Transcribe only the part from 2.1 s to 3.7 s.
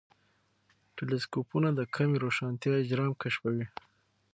روښانتیا اجرام کشفوي.